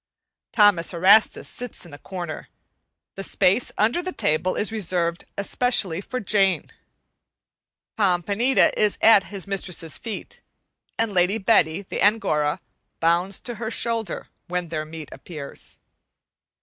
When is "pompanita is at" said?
7.99-9.25